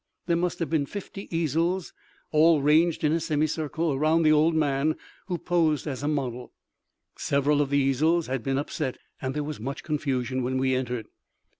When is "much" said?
9.59-9.83